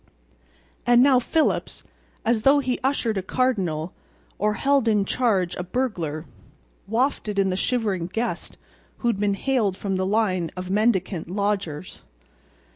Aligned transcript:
And 0.83 1.03
now 1.03 1.19
Phillips, 1.19 1.83
as 2.25 2.41
though 2.41 2.57
he 2.57 2.79
ushered 2.83 3.19
a 3.19 3.21
cardinal—or 3.21 4.53
held 4.55 4.87
in 4.87 5.05
charge 5.05 5.55
a 5.57 5.63
burglar—wafted 5.63 7.37
in 7.37 7.51
the 7.51 7.55
shivering 7.55 8.07
guest 8.07 8.57
who 9.05 9.09
had 9.09 9.17
been 9.19 9.35
haled 9.35 9.77
from 9.77 9.97
the 9.97 10.05
line 10.07 10.49
of 10.57 10.71
mendicant 10.71 11.29
lodgers. 11.29 12.01